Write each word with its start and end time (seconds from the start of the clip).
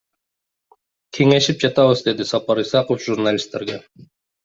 Кеңешип 1.17 1.63
жатабыз,— 1.65 2.03
деди 2.09 2.29
Сапар 2.33 2.65
Исаков 2.67 3.09
журналисттерге. 3.11 3.83